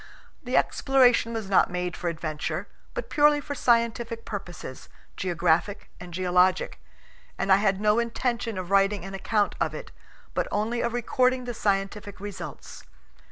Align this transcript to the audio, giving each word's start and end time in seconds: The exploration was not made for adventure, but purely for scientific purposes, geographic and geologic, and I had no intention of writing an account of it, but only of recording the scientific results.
The 0.41 0.57
exploration 0.57 1.31
was 1.31 1.47
not 1.47 1.69
made 1.69 1.95
for 1.95 2.07
adventure, 2.09 2.67
but 2.95 3.11
purely 3.11 3.39
for 3.39 3.53
scientific 3.53 4.25
purposes, 4.25 4.89
geographic 5.15 5.91
and 5.99 6.11
geologic, 6.11 6.81
and 7.37 7.51
I 7.51 7.57
had 7.57 7.79
no 7.79 7.99
intention 7.99 8.57
of 8.57 8.71
writing 8.71 9.05
an 9.05 9.13
account 9.13 9.53
of 9.61 9.75
it, 9.75 9.91
but 10.33 10.47
only 10.51 10.81
of 10.81 10.93
recording 10.93 11.43
the 11.45 11.53
scientific 11.53 12.19
results. 12.19 12.83